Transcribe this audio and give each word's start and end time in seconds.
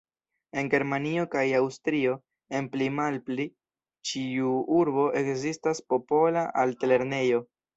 En 0.59 0.69
Germanio 0.73 1.25
kaj 1.33 1.43
Aŭstrio, 1.57 2.15
en 2.59 2.69
pli-malpli 2.77 3.47
ĉiu 4.13 4.57
urbo 4.81 5.07
ekzistas 5.23 5.85
popola 5.95 6.49
altlernejo. 6.65 7.45